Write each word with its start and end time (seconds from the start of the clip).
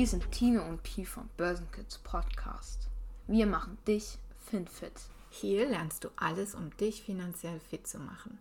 Hier 0.00 0.06
sind 0.06 0.32
Tine 0.32 0.62
und 0.62 0.82
Pi 0.82 1.04
vom 1.04 1.28
Börsenkids 1.36 1.98
Podcast. 1.98 2.88
Wir 3.26 3.44
machen 3.44 3.76
dich 3.86 4.16
FinFit. 4.46 4.94
Hier 5.28 5.68
lernst 5.68 6.04
du 6.04 6.08
alles, 6.16 6.54
um 6.54 6.74
dich 6.78 7.02
finanziell 7.02 7.60
fit 7.60 7.86
zu 7.86 7.98
machen. 7.98 8.38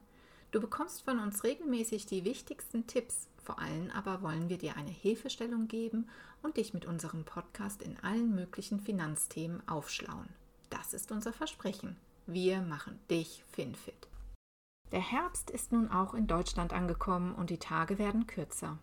Du 0.51 0.61
bekommst 0.61 1.01
von 1.01 1.19
uns 1.19 1.43
regelmäßig 1.43 2.05
die 2.05 2.23
wichtigsten 2.23 2.87
Tipps. 2.87 3.27
Vor 3.43 3.59
allem 3.59 3.91
aber 3.91 4.21
wollen 4.21 4.47
wir 4.47 4.57
dir 4.57 4.77
eine 4.77 4.89
Hilfestellung 4.89 5.67
geben 5.67 6.07
und 6.43 6.55
dich 6.55 6.73
mit 6.73 6.85
unserem 6.85 7.25
Podcast 7.25 7.81
in 7.81 7.99
allen 8.05 8.33
möglichen 8.33 8.79
Finanzthemen 8.79 9.61
aufschlauen. 9.67 10.29
Das 10.69 10.93
ist 10.93 11.11
unser 11.11 11.33
Versprechen. 11.33 11.97
Wir 12.25 12.61
machen 12.61 12.97
dich 13.09 13.43
FinFit. 13.51 14.07
Der 14.93 15.01
Herbst 15.01 15.49
ist 15.49 15.73
nun 15.73 15.91
auch 15.91 16.13
in 16.13 16.25
Deutschland 16.25 16.71
angekommen 16.71 17.35
und 17.35 17.49
die 17.49 17.59
Tage 17.59 17.99
werden 17.99 18.27
kürzer. 18.27 18.77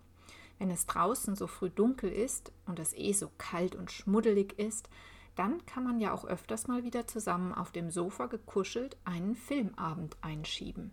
Wenn 0.58 0.70
es 0.70 0.86
draußen 0.86 1.36
so 1.36 1.46
früh 1.46 1.70
dunkel 1.70 2.10
ist 2.10 2.52
und 2.66 2.78
es 2.78 2.94
eh 2.94 3.12
so 3.12 3.30
kalt 3.38 3.74
und 3.74 3.90
schmuddelig 3.90 4.58
ist, 4.58 4.88
dann 5.34 5.64
kann 5.66 5.84
man 5.84 6.00
ja 6.00 6.12
auch 6.12 6.24
öfters 6.24 6.66
mal 6.66 6.82
wieder 6.82 7.06
zusammen 7.06 7.52
auf 7.52 7.70
dem 7.70 7.90
Sofa 7.90 8.26
gekuschelt 8.26 8.96
einen 9.04 9.36
Filmabend 9.36 10.16
einschieben. 10.22 10.92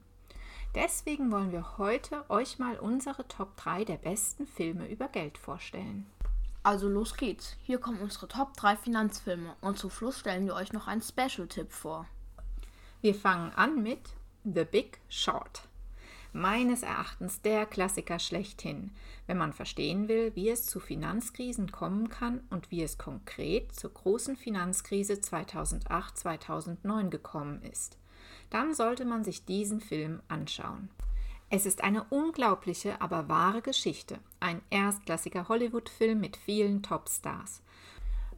Deswegen 0.75 1.31
wollen 1.31 1.51
wir 1.51 1.77
heute 1.77 2.29
euch 2.29 2.59
mal 2.59 2.77
unsere 2.77 3.27
Top 3.27 3.55
3 3.57 3.85
der 3.85 3.97
besten 3.97 4.45
Filme 4.45 4.89
über 4.89 5.07
Geld 5.07 5.37
vorstellen. 5.37 6.05
Also 6.63 6.89
los 6.89 7.15
geht's. 7.15 7.55
Hier 7.61 7.77
kommen 7.77 7.99
unsere 7.99 8.27
Top 8.27 8.55
3 8.57 8.77
Finanzfilme 8.77 9.55
und 9.61 9.77
zum 9.77 9.91
Schluss 9.91 10.19
stellen 10.19 10.45
wir 10.45 10.55
euch 10.55 10.73
noch 10.73 10.87
einen 10.87 11.01
Special-Tipp 11.01 11.71
vor. 11.71 12.07
Wir 13.01 13.13
fangen 13.13 13.51
an 13.51 13.83
mit 13.83 14.01
The 14.43 14.65
Big 14.65 14.99
Short 15.09 15.67
meines 16.33 16.83
Erachtens 16.83 17.41
der 17.41 17.65
Klassiker 17.65 18.19
schlechthin, 18.19 18.91
wenn 19.27 19.37
man 19.37 19.53
verstehen 19.53 20.07
will, 20.07 20.31
wie 20.35 20.49
es 20.49 20.65
zu 20.65 20.79
Finanzkrisen 20.79 21.71
kommen 21.71 22.09
kann 22.09 22.41
und 22.49 22.71
wie 22.71 22.83
es 22.83 22.97
konkret 22.97 23.73
zur 23.73 23.93
großen 23.93 24.35
Finanzkrise 24.35 25.13
2008-2009 25.13 27.09
gekommen 27.09 27.61
ist. 27.61 27.97
Dann 28.49 28.73
sollte 28.73 29.05
man 29.05 29.23
sich 29.23 29.45
diesen 29.45 29.79
Film 29.79 30.21
anschauen. 30.27 30.89
Es 31.49 31.67
ist 31.67 31.83
eine 31.83 32.03
unglaubliche, 32.05 32.99
aber 32.99 33.29
wahre 33.29 33.61
Geschichte, 33.61 34.17
ein 34.39 34.61
erstklassiger 34.71 35.47
Hollywood-Film 35.47 36.19
mit 36.19 36.35
vielen 36.35 36.81
Topstars. 36.81 37.61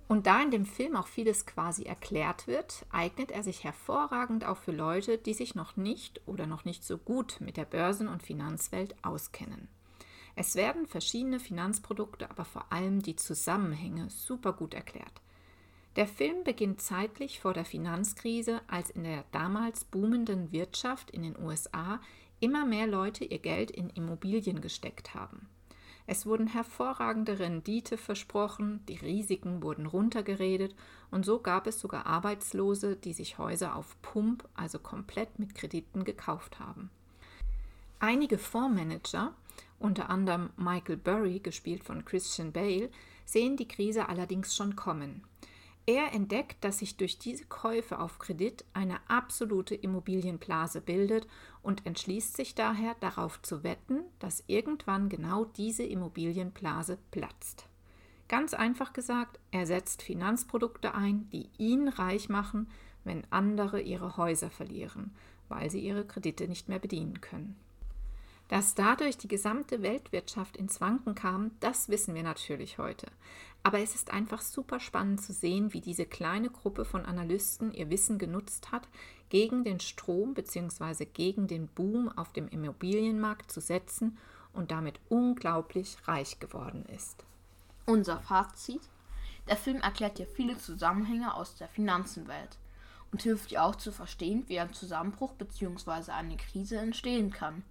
Und 0.07 0.27
da 0.27 0.41
in 0.41 0.51
dem 0.51 0.65
Film 0.65 0.95
auch 0.95 1.07
vieles 1.07 1.45
quasi 1.45 1.83
erklärt 1.83 2.47
wird, 2.47 2.85
eignet 2.91 3.31
er 3.31 3.43
sich 3.43 3.63
hervorragend 3.63 4.45
auch 4.45 4.57
für 4.57 4.71
Leute, 4.71 5.17
die 5.17 5.33
sich 5.33 5.55
noch 5.55 5.77
nicht 5.77 6.21
oder 6.27 6.45
noch 6.45 6.63
nicht 6.63 6.83
so 6.83 6.97
gut 6.97 7.37
mit 7.39 7.57
der 7.57 7.65
Börsen- 7.65 8.07
und 8.07 8.21
Finanzwelt 8.21 8.95
auskennen. 9.03 9.67
Es 10.35 10.55
werden 10.55 10.85
verschiedene 10.85 11.39
Finanzprodukte, 11.39 12.29
aber 12.29 12.45
vor 12.45 12.71
allem 12.71 13.01
die 13.01 13.15
Zusammenhänge 13.15 14.09
super 14.09 14.53
gut 14.53 14.73
erklärt. 14.73 15.21
Der 15.95 16.07
Film 16.07 16.43
beginnt 16.43 16.81
zeitlich 16.81 17.39
vor 17.39 17.53
der 17.53 17.63
Finanzkrise, 17.63 18.61
als 18.67 18.89
in 18.89 19.05
der 19.05 19.23
damals 19.31 19.85
boomenden 19.85 20.51
Wirtschaft 20.51 21.09
in 21.09 21.23
den 21.23 21.39
USA 21.39 22.01
immer 22.41 22.65
mehr 22.65 22.85
Leute 22.85 23.23
ihr 23.23 23.39
Geld 23.39 23.71
in 23.71 23.89
Immobilien 23.89 24.59
gesteckt 24.59 25.15
haben. 25.15 25.47
Es 26.07 26.25
wurden 26.25 26.47
hervorragende 26.47 27.39
Rendite 27.39 27.97
versprochen, 27.97 28.85
die 28.87 28.97
Risiken 28.97 29.63
wurden 29.63 29.87
runtergeredet 29.87 30.75
und 31.09 31.25
so 31.25 31.39
gab 31.39 31.65
es 31.65 31.79
sogar 31.79 32.05
Arbeitslose, 32.05 32.95
die 32.95 33.13
sich 33.13 33.37
Häuser 33.37 33.75
auf 33.75 33.99
Pump, 34.01 34.47
also 34.53 34.77
komplett 34.77 35.39
mit 35.39 35.55
Krediten 35.55 36.03
gekauft 36.03 36.59
haben. 36.59 36.91
Einige 37.99 38.37
Fondsmanager, 38.37 39.33
unter 39.79 40.09
anderem 40.09 40.51
Michael 40.57 40.97
Burry, 40.97 41.39
gespielt 41.39 41.83
von 41.83 42.05
Christian 42.05 42.51
Bale, 42.51 42.89
sehen 43.25 43.57
die 43.57 43.67
Krise 43.67 44.07
allerdings 44.07 44.55
schon 44.55 44.75
kommen. 44.75 45.23
Er 45.87 46.13
entdeckt, 46.13 46.63
dass 46.63 46.79
sich 46.79 46.97
durch 46.97 47.19
diese 47.19 47.45
Käufe 47.45 47.99
auf 47.99 48.17
Kredit 48.17 48.65
eine 48.73 48.97
absolute 49.07 49.75
Immobilienblase 49.75 50.81
bildet 50.81 51.27
und 51.61 51.85
entschließt 51.85 52.35
sich 52.35 52.55
daher 52.55 52.95
darauf 53.01 53.39
zu 53.43 53.63
wetten, 53.63 53.99
dass 54.17 54.43
irgendwann 54.47 55.09
genau 55.09 55.45
diese 55.45 55.83
Immobilienblase 55.83 56.97
platzt. 57.11 57.67
Ganz 58.27 58.55
einfach 58.55 58.93
gesagt, 58.93 59.39
er 59.51 59.67
setzt 59.67 60.01
Finanzprodukte 60.01 60.95
ein, 60.95 61.29
die 61.29 61.49
ihn 61.59 61.87
reich 61.87 62.29
machen, 62.29 62.67
wenn 63.03 63.21
andere 63.29 63.79
ihre 63.79 64.17
Häuser 64.17 64.49
verlieren, 64.49 65.13
weil 65.49 65.69
sie 65.69 65.81
ihre 65.81 66.05
Kredite 66.05 66.47
nicht 66.47 66.67
mehr 66.67 66.79
bedienen 66.79 67.21
können. 67.21 67.55
Dass 68.47 68.73
dadurch 68.73 69.17
die 69.17 69.27
gesamte 69.27 69.83
Weltwirtschaft 69.83 70.57
ins 70.57 70.81
Wanken 70.81 71.13
kam, 71.13 71.51
das 71.59 71.89
wissen 71.89 72.15
wir 72.15 72.23
natürlich 72.23 72.79
heute. 72.79 73.07
Aber 73.65 73.79
es 73.79 73.95
ist 73.95 74.13
einfach 74.13 74.41
super 74.41 74.79
spannend 74.79 75.23
zu 75.23 75.33
sehen, 75.33 75.73
wie 75.73 75.81
diese 75.81 76.05
kleine 76.05 76.51
Gruppe 76.51 76.85
von 76.85 77.03
Analysten 77.03 77.73
ihr 77.73 77.89
Wissen 77.89 78.19
genutzt 78.19 78.71
hat, 78.71 78.87
gegen 79.29 79.63
den 79.63 79.79
Strom 79.79 80.35
bzw. 80.35 81.05
gegen 81.05 81.47
den 81.47 81.67
Boom 81.67 82.07
auf 82.15 82.31
dem 82.31 82.47
Immobilienmarkt 82.47 83.51
zu 83.51 83.61
setzen 83.61 84.19
und 84.53 84.69
damit 84.69 84.99
unglaublich 85.09 85.97
reich 86.05 86.39
geworden 86.39 86.85
ist. 86.95 87.25
Unser 87.87 88.19
Fazit? 88.19 88.81
Der 89.49 89.57
Film 89.57 89.81
erklärt 89.81 90.19
dir 90.19 90.27
viele 90.27 90.59
Zusammenhänge 90.59 91.33
aus 91.33 91.55
der 91.55 91.67
Finanzenwelt 91.67 92.59
und 93.11 93.23
hilft 93.23 93.49
dir 93.49 93.63
auch 93.63 93.75
zu 93.75 93.91
verstehen, 93.91 94.43
wie 94.45 94.59
ein 94.59 94.73
Zusammenbruch 94.73 95.33
bzw. 95.33 96.11
eine 96.11 96.37
Krise 96.37 96.77
entstehen 96.77 97.31
kann 97.31 97.63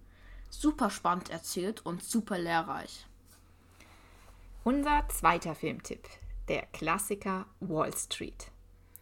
super 0.49 0.89
spannend 0.89 1.29
erzählt 1.29 1.85
und 1.85 2.03
super 2.03 2.37
lehrreich. 2.37 3.05
Unser 4.67 5.07
zweiter 5.09 5.53
Filmtipp, 5.53 6.09
der 6.47 6.63
Klassiker 6.73 7.45
Wall 7.59 7.95
Street. 7.95 8.49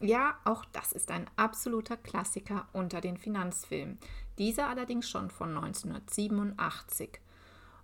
Ja, 0.02 0.38
auch 0.44 0.66
das 0.74 0.92
ist 0.92 1.10
ein 1.10 1.26
absoluter 1.38 1.96
Klassiker 1.96 2.68
unter 2.74 3.00
den 3.00 3.16
Finanzfilmen, 3.16 3.98
dieser 4.38 4.68
allerdings 4.68 5.10
schon 5.10 5.30
von 5.32 5.56
1987. 5.56 7.12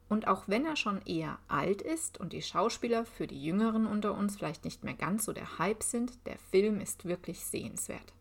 Und 0.10 0.28
auch 0.28 0.50
wenn 0.50 0.66
er 0.66 0.76
schon 0.76 1.02
eher 1.04 1.40
alt 1.48 1.82
ist 1.82 2.20
und 2.20 2.34
die 2.34 2.42
Schauspieler 2.42 3.06
für 3.06 3.28
die 3.28 3.42
Jüngeren 3.42 3.88
unter 3.88 4.14
uns 4.14 4.36
vielleicht 4.36 4.66
nicht 4.66 4.84
mehr 4.84 4.96
ganz 4.96 5.24
so 5.24 5.32
der 5.32 5.58
Hype 5.58 5.84
sind, 5.84 6.12
der 6.26 6.38
Film 6.52 6.82
ist 6.82 7.06
wirklich 7.06 7.46
sehenswert. 7.46 8.12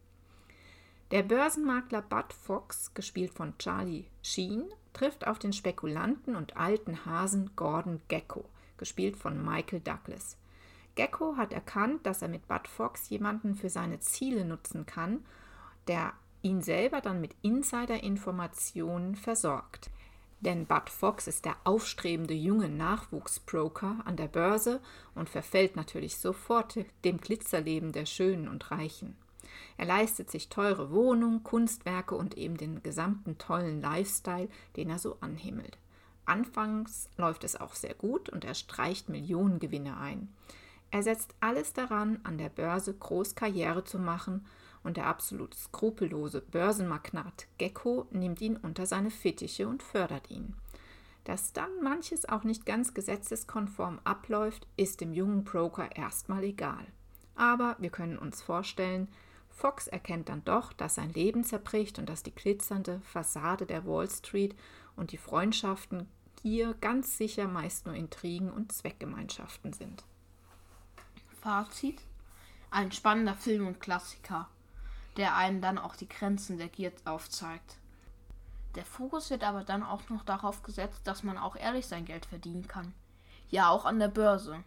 Der 1.10 1.24
Börsenmakler 1.24 2.02
Bud 2.02 2.32
Fox, 2.32 2.94
gespielt 2.94 3.32
von 3.32 3.58
Charlie 3.58 4.04
Sheen, 4.22 4.66
trifft 4.92 5.26
auf 5.26 5.40
den 5.40 5.52
Spekulanten 5.52 6.36
und 6.36 6.56
alten 6.56 7.04
Hasen 7.06 7.50
Gordon 7.56 8.00
Gecko, 8.06 8.44
gespielt 8.78 9.16
von 9.16 9.44
Michael 9.44 9.80
Douglas. 9.80 10.36
Gecko 10.94 11.36
hat 11.36 11.52
erkannt, 11.52 12.06
dass 12.06 12.22
er 12.22 12.28
mit 12.28 12.48
Bud 12.48 12.66
Fox 12.66 13.08
jemanden 13.08 13.54
für 13.54 13.68
seine 13.68 14.00
Ziele 14.00 14.44
nutzen 14.44 14.86
kann, 14.86 15.24
der 15.86 16.12
ihn 16.42 16.62
selber 16.62 17.00
dann 17.00 17.20
mit 17.20 17.36
Insider-Informationen 17.42 19.14
versorgt. 19.14 19.90
Denn 20.40 20.66
Bud 20.66 20.88
Fox 20.88 21.26
ist 21.26 21.44
der 21.44 21.56
aufstrebende 21.64 22.34
junge 22.34 22.68
Nachwuchsbroker 22.68 24.02
an 24.04 24.16
der 24.16 24.28
Börse 24.28 24.80
und 25.14 25.28
verfällt 25.28 25.74
natürlich 25.74 26.18
sofort 26.18 26.78
dem 27.04 27.18
Glitzerleben 27.18 27.92
der 27.92 28.06
Schönen 28.06 28.48
und 28.48 28.70
Reichen. 28.70 29.16
Er 29.76 29.86
leistet 29.86 30.30
sich 30.30 30.48
teure 30.48 30.90
Wohnungen, 30.92 31.42
Kunstwerke 31.42 32.14
und 32.14 32.36
eben 32.36 32.56
den 32.56 32.82
gesamten 32.82 33.38
tollen 33.38 33.80
Lifestyle, 33.80 34.48
den 34.76 34.90
er 34.90 34.98
so 34.98 35.16
anhimmelt. 35.20 35.78
Anfangs 36.28 37.08
läuft 37.16 37.42
es 37.42 37.56
auch 37.58 37.74
sehr 37.74 37.94
gut 37.94 38.28
und 38.28 38.44
er 38.44 38.54
streicht 38.54 39.08
Millionengewinne 39.08 39.96
ein. 39.96 40.28
Er 40.90 41.02
setzt 41.02 41.34
alles 41.40 41.72
daran, 41.72 42.20
an 42.22 42.36
der 42.36 42.50
Börse 42.50 42.92
groß 42.92 43.34
Karriere 43.34 43.84
zu 43.84 43.98
machen 43.98 44.46
und 44.82 44.98
der 44.98 45.06
absolut 45.06 45.54
skrupellose 45.54 46.42
Börsenmagnat 46.42 47.46
Gecko 47.56 48.06
nimmt 48.10 48.40
ihn 48.42 48.56
unter 48.56 48.84
seine 48.84 49.10
Fittiche 49.10 49.68
und 49.68 49.82
fördert 49.82 50.30
ihn. 50.30 50.54
Dass 51.24 51.52
dann 51.52 51.70
manches 51.82 52.28
auch 52.28 52.44
nicht 52.44 52.66
ganz 52.66 52.92
gesetzeskonform 52.92 54.00
abläuft, 54.04 54.66
ist 54.76 55.00
dem 55.00 55.12
jungen 55.12 55.44
Broker 55.44 55.96
erstmal 55.96 56.44
egal. 56.44 56.86
Aber 57.36 57.76
wir 57.78 57.90
können 57.90 58.18
uns 58.18 58.42
vorstellen, 58.42 59.08
Fox 59.48 59.88
erkennt 59.88 60.28
dann 60.28 60.44
doch, 60.44 60.72
dass 60.72 60.96
sein 60.96 61.12
Leben 61.12 61.42
zerbricht 61.42 61.98
und 61.98 62.08
dass 62.08 62.22
die 62.22 62.34
glitzernde 62.34 63.00
Fassade 63.00 63.66
der 63.66 63.86
Wall 63.86 64.08
Street 64.08 64.54
und 64.96 65.12
die 65.12 65.16
Freundschaften 65.16 66.08
hier 66.42 66.74
ganz 66.74 67.16
sicher 67.16 67.46
meist 67.48 67.86
nur 67.86 67.94
Intrigen 67.94 68.50
und 68.50 68.72
Zweckgemeinschaften 68.72 69.72
sind. 69.72 70.04
Fazit: 71.40 72.02
Ein 72.70 72.92
spannender 72.92 73.34
Film 73.34 73.66
und 73.66 73.80
Klassiker, 73.80 74.48
der 75.16 75.36
einen 75.36 75.60
dann 75.60 75.78
auch 75.78 75.96
die 75.96 76.08
Grenzen 76.08 76.58
der 76.58 76.68
Gier 76.68 76.92
aufzeigt. 77.04 77.76
Der 78.74 78.84
Fokus 78.84 79.30
wird 79.30 79.44
aber 79.44 79.64
dann 79.64 79.82
auch 79.82 80.08
noch 80.08 80.24
darauf 80.24 80.62
gesetzt, 80.62 81.00
dass 81.04 81.22
man 81.22 81.38
auch 81.38 81.56
ehrlich 81.56 81.86
sein 81.86 82.04
Geld 82.04 82.26
verdienen 82.26 82.68
kann. 82.68 82.94
Ja, 83.50 83.70
auch 83.70 83.84
an 83.84 83.98
der 83.98 84.08
Börse. 84.08 84.62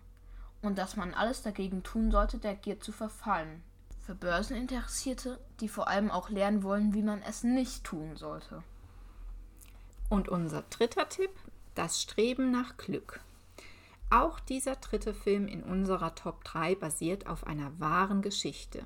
Und 0.62 0.78
dass 0.78 0.96
man 0.96 1.14
alles 1.14 1.42
dagegen 1.42 1.84
tun 1.84 2.12
sollte, 2.12 2.38
der 2.38 2.56
Gier 2.56 2.80
zu 2.80 2.92
verfallen 2.92 3.64
für 4.02 4.16
Börseninteressierte, 4.16 5.40
die 5.60 5.70
vor 5.70 5.88
allem 5.88 6.12
auch 6.12 6.30
lernen 6.30 6.64
wollen, 6.64 6.94
wie 6.94 7.04
man 7.04 7.22
es 7.22 7.44
nicht 7.44 7.84
tun 7.84 8.18
sollte. 8.18 8.64
Und 10.10 10.28
unser 10.28 10.64
dritter 10.64 11.08
Tipp, 11.08 11.32
das 11.76 12.02
Streben 12.02 12.52
nach 12.52 12.78
Glück. 12.78 13.22
Auch 14.10 14.40
dieser 14.42 14.76
dritte 14.76 15.14
Film 15.14 15.48
in 15.48 15.64
unserer 15.64 16.16
Top 16.16 16.44
3 16.44 16.76
basiert 16.76 17.28
auf 17.28 17.48
einer 17.48 17.80
wahren 17.80 18.22
Geschichte. 18.22 18.84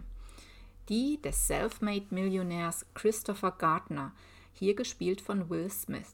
Die 0.87 1.19
des 1.21 1.47
Selfmade-Millionärs 1.47 2.85
Christopher 2.93 3.51
Gardner, 3.51 4.11
hier 4.53 4.75
gespielt 4.75 5.21
von 5.21 5.49
Will 5.49 5.69
Smith. 5.71 6.13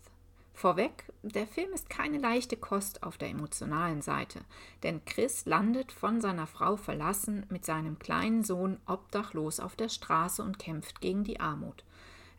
Vorweg, 0.53 1.11
der 1.23 1.47
Film 1.47 1.73
ist 1.73 1.89
keine 1.89 2.19
leichte 2.19 2.55
Kost 2.55 3.03
auf 3.03 3.17
der 3.17 3.29
emotionalen 3.29 4.01
Seite, 4.01 4.41
denn 4.83 5.03
Chris 5.05 5.45
landet 5.45 5.91
von 5.91 6.21
seiner 6.21 6.47
Frau 6.47 6.77
verlassen 6.77 7.45
mit 7.49 7.65
seinem 7.65 7.99
kleinen 7.99 8.43
Sohn 8.43 8.79
obdachlos 8.85 9.59
auf 9.59 9.75
der 9.75 9.89
Straße 9.89 10.43
und 10.43 10.59
kämpft 10.59 11.01
gegen 11.01 11.23
die 11.23 11.39
Armut. 11.39 11.83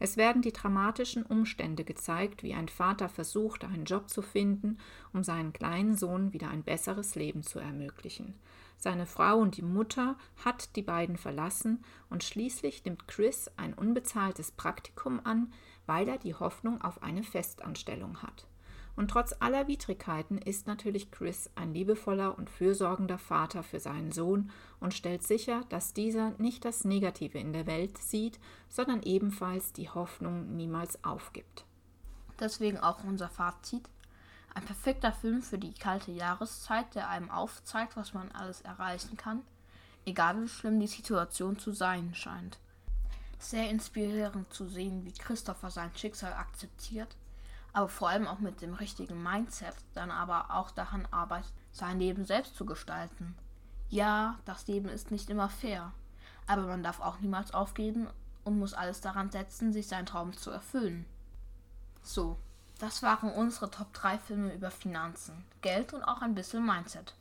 Es 0.04 0.16
werden 0.16 0.42
die 0.42 0.52
dramatischen 0.52 1.22
Umstände 1.22 1.84
gezeigt, 1.84 2.42
wie 2.42 2.54
ein 2.54 2.66
Vater 2.66 3.08
versucht, 3.08 3.62
einen 3.62 3.84
Job 3.84 4.10
zu 4.10 4.20
finden, 4.20 4.78
um 5.12 5.22
seinen 5.22 5.52
kleinen 5.52 5.96
Sohn 5.96 6.32
wieder 6.32 6.48
ein 6.48 6.64
besseres 6.64 7.14
Leben 7.14 7.44
zu 7.44 7.60
ermöglichen. 7.60 8.34
Seine 8.78 9.06
Frau 9.06 9.38
und 9.38 9.58
die 9.58 9.62
Mutter 9.62 10.16
hat 10.44 10.74
die 10.74 10.82
beiden 10.82 11.16
verlassen 11.16 11.84
und 12.10 12.24
schließlich 12.24 12.84
nimmt 12.84 13.06
Chris 13.06 13.48
ein 13.56 13.74
unbezahltes 13.74 14.50
Praktikum 14.50 15.20
an, 15.22 15.52
weil 15.86 16.08
er 16.08 16.18
die 16.18 16.34
Hoffnung 16.34 16.82
auf 16.82 17.00
eine 17.04 17.22
Festanstellung 17.22 18.22
hat. 18.22 18.48
Und 18.94 19.10
trotz 19.10 19.34
aller 19.40 19.68
Widrigkeiten 19.68 20.38
ist 20.38 20.66
natürlich 20.66 21.10
Chris 21.10 21.50
ein 21.54 21.72
liebevoller 21.72 22.36
und 22.36 22.50
fürsorgender 22.50 23.18
Vater 23.18 23.62
für 23.62 23.80
seinen 23.80 24.12
Sohn 24.12 24.50
und 24.80 24.92
stellt 24.92 25.22
sicher, 25.22 25.64
dass 25.70 25.94
dieser 25.94 26.32
nicht 26.38 26.64
das 26.64 26.84
Negative 26.84 27.38
in 27.38 27.54
der 27.54 27.66
Welt 27.66 27.96
sieht, 27.96 28.38
sondern 28.68 29.02
ebenfalls 29.02 29.72
die 29.72 29.88
Hoffnung 29.88 30.56
niemals 30.56 31.02
aufgibt. 31.04 31.64
Deswegen 32.38 32.78
auch 32.78 33.02
unser 33.04 33.28
Fazit. 33.28 33.88
Ein 34.54 34.64
perfekter 34.66 35.12
Film 35.12 35.40
für 35.40 35.58
die 35.58 35.72
kalte 35.72 36.10
Jahreszeit, 36.10 36.94
der 36.94 37.08
einem 37.08 37.30
aufzeigt, 37.30 37.96
was 37.96 38.12
man 38.12 38.30
alles 38.32 38.60
erreichen 38.60 39.16
kann, 39.16 39.40
egal 40.04 40.42
wie 40.42 40.48
schlimm 40.48 40.78
die 40.78 40.86
Situation 40.86 41.58
zu 41.58 41.72
sein 41.72 42.14
scheint. 42.14 42.58
Sehr 43.38 43.70
inspirierend 43.70 44.52
zu 44.52 44.68
sehen, 44.68 45.06
wie 45.06 45.12
Christopher 45.12 45.70
sein 45.70 45.90
Schicksal 45.96 46.34
akzeptiert 46.34 47.16
aber 47.72 47.88
vor 47.88 48.08
allem 48.08 48.26
auch 48.26 48.38
mit 48.38 48.60
dem 48.60 48.74
richtigen 48.74 49.22
Mindset 49.22 49.74
dann 49.94 50.10
aber 50.10 50.50
auch 50.50 50.70
daran 50.70 51.06
arbeitet, 51.10 51.52
sein 51.72 51.98
Leben 51.98 52.24
selbst 52.24 52.56
zu 52.56 52.66
gestalten. 52.66 53.34
Ja, 53.88 54.38
das 54.44 54.66
Leben 54.66 54.88
ist 54.88 55.10
nicht 55.10 55.30
immer 55.30 55.48
fair, 55.48 55.92
aber 56.46 56.62
man 56.62 56.82
darf 56.82 57.00
auch 57.00 57.20
niemals 57.20 57.54
aufgeben 57.54 58.08
und 58.44 58.58
muss 58.58 58.74
alles 58.74 59.00
daran 59.00 59.30
setzen, 59.30 59.72
sich 59.72 59.88
seinen 59.88 60.06
Traum 60.06 60.36
zu 60.36 60.50
erfüllen. 60.50 61.06
So, 62.02 62.36
das 62.78 63.02
waren 63.02 63.30
unsere 63.30 63.70
Top 63.70 63.92
3 63.92 64.18
Filme 64.18 64.54
über 64.54 64.70
Finanzen, 64.70 65.44
Geld 65.60 65.92
und 65.92 66.02
auch 66.02 66.20
ein 66.20 66.34
bisschen 66.34 66.66
Mindset. 66.66 67.14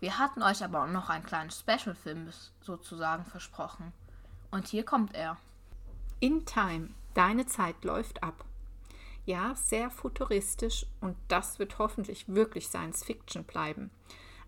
Wir 0.00 0.18
hatten 0.18 0.42
euch 0.42 0.62
aber 0.64 0.86
noch 0.86 1.08
einen 1.08 1.24
kleinen 1.24 1.50
Special-Film 1.50 2.28
sozusagen 2.60 3.24
versprochen. 3.24 3.92
Und 4.50 4.66
hier 4.66 4.84
kommt 4.84 5.14
er. 5.14 5.36
In 6.20 6.44
Time, 6.44 6.90
deine 7.14 7.46
Zeit 7.46 7.84
läuft 7.84 8.22
ab. 8.22 8.44
Ja, 9.24 9.54
sehr 9.54 9.90
futuristisch 9.90 10.86
und 11.00 11.16
das 11.28 11.58
wird 11.58 11.78
hoffentlich 11.78 12.28
wirklich 12.28 12.66
Science 12.66 13.04
Fiction 13.04 13.44
bleiben. 13.44 13.90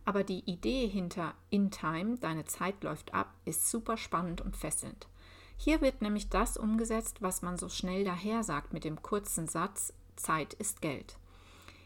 Aber 0.04 0.24
die 0.24 0.40
Idee 0.50 0.86
hinter 0.88 1.34
In 1.50 1.70
Time, 1.70 2.18
deine 2.18 2.44
Zeit 2.44 2.82
läuft 2.82 3.14
ab, 3.14 3.32
ist 3.44 3.70
super 3.70 3.96
spannend 3.96 4.40
und 4.40 4.56
fesselnd. 4.56 5.08
Hier 5.56 5.80
wird 5.80 6.02
nämlich 6.02 6.28
das 6.28 6.56
umgesetzt, 6.56 7.22
was 7.22 7.40
man 7.40 7.56
so 7.56 7.68
schnell 7.68 8.04
daher 8.04 8.42
sagt 8.42 8.72
mit 8.72 8.84
dem 8.84 9.00
kurzen 9.00 9.46
Satz 9.46 9.92
Zeit 10.16 10.54
ist 10.54 10.82
Geld. 10.82 11.16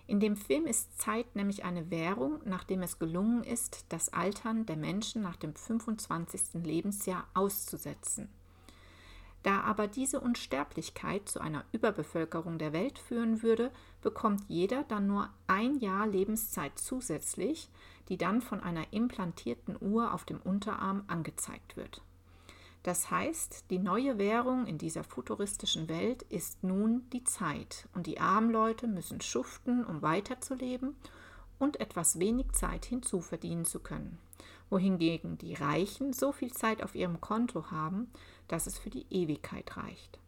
In 0.07 0.21
dem 0.21 0.37
Film 0.37 0.67
ist 0.67 0.99
Zeit 0.99 1.37
nämlich 1.37 1.65
eine 1.65 1.91
Währung, 1.91 2.41
nachdem 2.47 2.83
es 2.83 2.99
gelungen 2.99 3.45
ist, 3.45 3.85
das 3.91 4.11
Altern 4.11 4.65
der 4.65 4.77
Menschen 4.77 5.21
nach 5.21 5.37
dem 5.37 5.55
25. 5.55 6.65
Lebensjahr 6.65 7.27
auszusetzen. 7.35 8.31
Da 9.49 9.63
aber 9.63 9.89
diese 9.89 10.21
Unsterblichkeit 10.21 11.27
zu 11.27 11.41
einer 11.41 11.65
Überbevölkerung 11.73 12.59
der 12.59 12.75
Welt 12.75 12.99
führen 12.99 13.43
würde, 13.43 13.71
bekommt 14.03 14.43
jeder 14.47 14.85
dann 14.85 15.07
nur 15.07 15.31
ein 15.47 15.79
Jahr 15.79 16.07
Lebenszeit 16.07 16.79
zusätzlich, 16.79 17.71
die 18.11 18.19
dann 18.19 18.43
von 18.43 18.63
einer 18.63 18.85
implantierten 18.93 19.79
Uhr 19.81 20.13
auf 20.13 20.27
dem 20.27 20.39
Unterarm 20.43 21.03
angezeigt 21.07 21.79
wird. 21.79 22.03
Das 22.83 23.11
heißt, 23.11 23.71
die 23.71 23.79
neue 23.79 24.19
Währung 24.19 24.67
in 24.67 24.77
dieser 24.77 25.03
futuristischen 25.03 25.89
Welt 25.89 26.25
ist 26.25 26.63
nun 26.63 27.09
die 27.15 27.25
Zeit 27.25 27.89
und 27.95 28.07
die 28.07 28.21
armen 28.21 28.51
Leute 28.51 28.87
müssen 28.87 29.23
schuften, 29.23 29.83
um 29.83 30.03
weiterzuleben 30.03 30.95
und 31.59 31.81
etwas 31.81 32.19
wenig 32.19 32.53
Zeit 32.53 32.85
hinzuverdienen 32.85 33.65
zu 33.65 33.81
können 33.81 34.19
wohingegen 34.71 35.39
die 35.39 35.55
Reichen 35.55 36.13
so 36.13 36.33
viel 36.33 36.53
Zeit 36.53 36.83
auf 36.83 36.95
ihrem 36.95 37.21
Konto 37.21 37.71
haben, 37.71 38.11
dass 38.49 38.67
es 38.67 38.79
für 38.79 38.91
die 38.91 39.07
Ewigkeit 39.11 39.77
reicht. 39.77 40.19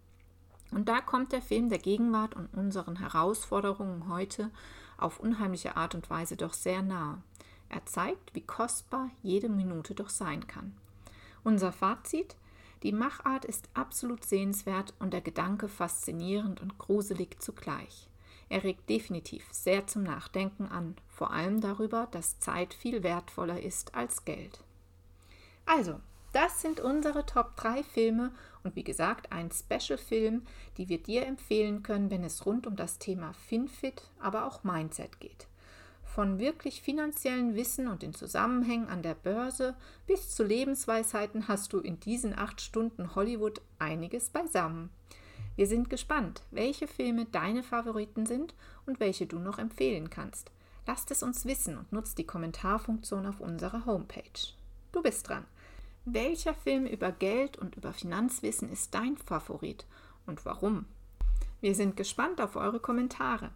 Und 0.71 0.89
da 0.89 1.01
kommt 1.01 1.33
der 1.33 1.43
Film 1.43 1.69
der 1.69 1.79
Gegenwart 1.79 2.35
und 2.35 2.53
unseren 2.55 2.97
Herausforderungen 2.97 4.09
heute 4.09 4.51
auf 4.99 5.19
unheimliche 5.19 5.77
Art 5.77 5.95
und 5.95 6.09
Weise 6.11 6.37
doch 6.37 6.53
sehr 6.53 6.83
nahe. 6.83 7.23
Er 7.69 7.85
zeigt, 7.87 8.35
wie 8.35 8.43
kostbar 8.43 9.11
jede 9.23 9.49
Minute 9.49 9.95
doch 9.95 10.11
sein 10.11 10.47
kann. 10.47 10.75
Unser 11.43 11.73
Fazit? 11.73 12.37
Die 12.83 12.93
Machart 12.93 13.45
ist 13.45 13.69
absolut 13.75 14.25
sehenswert 14.25 14.95
und 14.99 15.13
der 15.13 15.21
Gedanke 15.21 15.69
faszinierend 15.69 16.61
und 16.61 16.79
gruselig 16.79 17.41
zugleich. 17.41 18.10
Er 18.51 18.65
regt 18.65 18.91
definitiv 18.91 19.47
sehr 19.53 19.87
zum 19.87 20.03
Nachdenken 20.03 20.67
an, 20.67 20.97
vor 21.07 21.31
allem 21.31 21.61
darüber, 21.61 22.09
dass 22.11 22.41
Zeit 22.41 22.75
viel 22.75 23.05
wertvoller 23.05 23.63
ist 23.63 23.95
als 23.95 24.25
Geld. 24.25 24.61
Also, 25.67 26.01
das 26.33 26.61
sind 26.61 26.81
unsere 26.81 27.25
Top 27.25 27.57
3 27.57 27.85
Filme 27.85 28.33
und 28.65 28.75
wie 28.75 28.83
gesagt 28.83 29.31
ein 29.31 29.51
Special-Film, 29.53 30.43
die 30.77 30.89
wir 30.89 30.99
dir 30.99 31.27
empfehlen 31.27 31.85
können, 31.85 32.11
wenn 32.11 32.25
es 32.25 32.45
rund 32.45 32.67
um 32.67 32.75
das 32.75 32.99
Thema 32.99 33.33
FinFit, 33.35 34.03
aber 34.19 34.47
auch 34.47 34.65
Mindset 34.65 35.21
geht. 35.21 35.47
Von 36.03 36.41
wirklich 36.41 36.83
finanziellen 36.83 37.55
Wissen 37.55 37.87
und 37.87 38.03
den 38.03 38.15
Zusammenhängen 38.15 38.89
an 38.89 39.03
der 39.03 39.15
Börse 39.15 39.77
bis 40.09 40.35
zu 40.35 40.43
Lebensweisheiten 40.43 41.47
hast 41.47 41.73
du 41.73 41.79
in 41.79 42.01
diesen 42.01 42.37
acht 42.37 42.61
Stunden 42.61 43.15
Hollywood 43.15 43.61
einiges 43.79 44.31
beisammen. 44.31 44.91
Wir 45.57 45.67
sind 45.67 45.91
gespannt, 45.91 46.43
welche 46.51 46.87
Filme 46.87 47.27
deine 47.27 47.63
Favoriten 47.63 48.27
sind 48.27 48.55
und 48.87 49.01
welche 49.01 49.27
du 49.27 49.39
noch 49.39 49.59
empfehlen 49.59 50.11
kannst. 50.11 50.51
Lasst 50.87 51.11
es 51.11 51.23
uns 51.23 51.45
wissen 51.45 51.77
und 51.77 51.93
nutzt 51.93 52.19
die 52.19 52.27
Kommentarfunktion 52.27 53.27
auf 53.27 53.41
unserer 53.41 53.87
Homepage. 53.87 54.55
Du 54.93 55.03
bist 55.03 55.29
dran. 55.29 55.45
Welcher 56.05 56.55
Film 56.55 56.87
über 56.87 57.13
Geld 57.13 57.59
und 57.59 57.77
über 57.77 57.93
Finanzwissen 57.93 58.73
ist 58.73 58.95
dein 58.95 59.17
Favorit 59.17 59.87
und 60.27 60.45
warum? 60.45 60.87
Wir 61.61 61.75
sind 61.75 61.97
gespannt 61.97 62.41
auf 62.41 62.57
eure 62.57 62.81
Kommentare. 62.81 63.51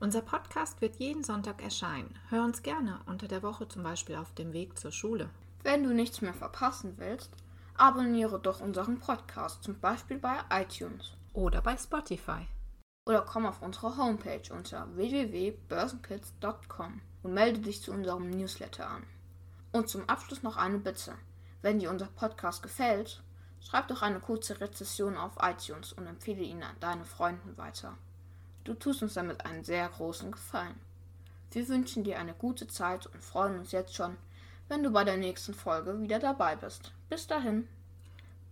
Unser 0.00 0.22
Podcast 0.22 0.80
wird 0.80 0.96
jeden 0.96 1.22
Sonntag 1.22 1.62
erscheinen. 1.62 2.18
Hör 2.30 2.42
uns 2.42 2.62
gerne 2.62 3.00
unter 3.04 3.28
der 3.28 3.42
Woche 3.42 3.68
zum 3.68 3.82
Beispiel 3.82 4.16
auf 4.16 4.32
dem 4.34 4.54
Weg 4.54 4.78
zur 4.78 4.90
Schule. 4.90 5.28
Wenn 5.62 5.84
du 5.84 5.92
nichts 5.92 6.22
mehr 6.22 6.32
verpassen 6.32 6.94
willst, 6.96 7.30
abonniere 7.80 8.38
doch 8.38 8.60
unseren 8.60 9.00
Podcast, 9.00 9.64
zum 9.64 9.80
Beispiel 9.80 10.18
bei 10.18 10.36
iTunes 10.50 11.14
oder 11.32 11.62
bei 11.62 11.78
Spotify. 11.78 12.46
Oder 13.06 13.22
komm 13.22 13.46
auf 13.46 13.62
unsere 13.62 13.96
Homepage 13.96 14.52
unter 14.52 14.94
www.börsenkids.com 14.96 17.00
und 17.22 17.32
melde 17.32 17.60
dich 17.60 17.80
zu 17.80 17.92
unserem 17.92 18.28
Newsletter 18.28 18.86
an. 18.86 19.04
Und 19.72 19.88
zum 19.88 20.06
Abschluss 20.10 20.42
noch 20.42 20.58
eine 20.58 20.76
Bitte. 20.76 21.14
Wenn 21.62 21.78
dir 21.78 21.88
unser 21.88 22.08
Podcast 22.08 22.62
gefällt, 22.62 23.22
schreib 23.60 23.88
doch 23.88 24.02
eine 24.02 24.20
kurze 24.20 24.60
Rezession 24.60 25.16
auf 25.16 25.38
iTunes 25.40 25.94
und 25.94 26.06
empfehle 26.06 26.42
ihn 26.42 26.62
an 26.62 26.76
deine 26.80 27.06
Freunden 27.06 27.56
weiter. 27.56 27.96
Du 28.64 28.74
tust 28.74 29.02
uns 29.02 29.14
damit 29.14 29.46
einen 29.46 29.64
sehr 29.64 29.88
großen 29.88 30.32
Gefallen. 30.32 30.78
Wir 31.50 31.66
wünschen 31.68 32.04
dir 32.04 32.18
eine 32.18 32.34
gute 32.34 32.68
Zeit 32.68 33.06
und 33.06 33.24
freuen 33.24 33.58
uns 33.58 33.72
jetzt 33.72 33.94
schon, 33.94 34.18
wenn 34.70 34.82
du 34.84 34.90
bei 34.90 35.04
der 35.04 35.16
nächsten 35.16 35.52
Folge 35.52 36.00
wieder 36.00 36.20
dabei 36.20 36.56
bist. 36.56 36.92
Bis 37.10 37.26
dahin. 37.26 37.68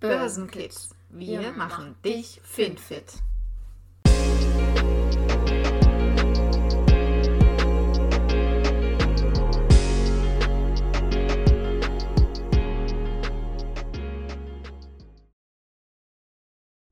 Börsenkids, 0.01 0.91
wir, 1.09 1.41
wir 1.41 1.53
machen 1.53 1.95
dich 2.05 2.41
finfit. 2.45 3.15